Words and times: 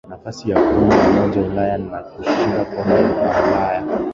Nafasi 0.09 0.49
ya 0.51 0.59
kumi 0.69 0.87
na 0.95 1.09
moja 1.11 1.41
Ulaya 1.41 1.77
na 1.77 1.97
kushinda 2.03 2.65
kombe 2.65 3.01
la 3.01 3.43
Ulaya 3.43 3.83